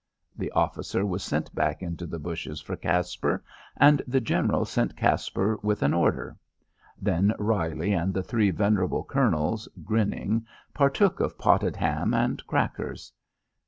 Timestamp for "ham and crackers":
11.75-13.13